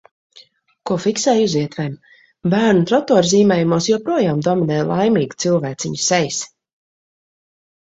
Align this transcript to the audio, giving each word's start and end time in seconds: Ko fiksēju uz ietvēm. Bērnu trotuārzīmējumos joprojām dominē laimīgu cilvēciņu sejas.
Ko 0.89 0.95
fiksēju 1.01 1.43
uz 1.49 1.53
ietvēm. 1.59 1.91
Bērnu 2.55 2.87
trotuārzīmējumos 2.93 3.91
joprojām 3.91 4.43
dominē 4.49 4.81
laimīgu 4.89 5.41
cilvēciņu 5.47 6.03
sejas. 6.09 6.43